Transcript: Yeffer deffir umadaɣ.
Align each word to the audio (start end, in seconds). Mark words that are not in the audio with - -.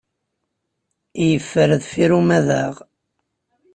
Yeffer 1.27 1.69
deffir 1.79 2.11
umadaɣ. 2.19 2.75